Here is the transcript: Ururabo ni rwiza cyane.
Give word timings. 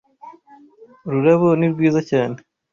Ururabo 1.07 1.47
ni 1.59 1.67
rwiza 1.73 1.99
cyane. 2.09 2.35